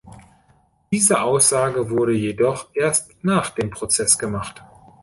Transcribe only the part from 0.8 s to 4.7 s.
Diese Aussage wurde jedoch erst nach dem Prozess gemacht.